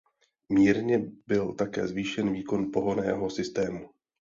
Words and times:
Mírně 0.49 1.11
byl 1.27 1.53
také 1.53 1.87
zvýšen 1.87 2.33
výkon 2.33 2.71
pohonného 2.71 3.29
systému. 3.29 3.89